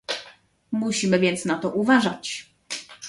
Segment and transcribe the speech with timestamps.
[0.71, 2.53] Musimy więc na to uważać